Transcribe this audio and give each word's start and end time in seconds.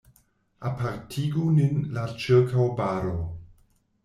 Apartigu 0.69 1.43
nin 1.57 1.77
la 1.99 2.07
ĉirkaŭbaro. 2.25 3.15